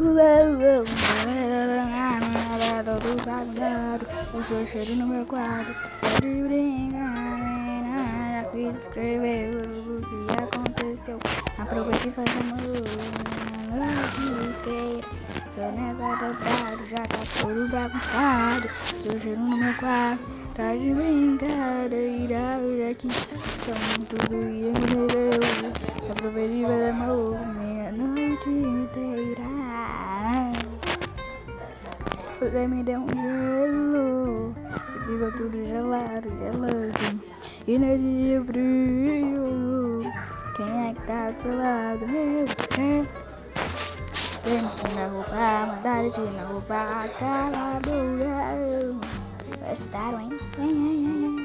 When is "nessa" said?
15.70-16.08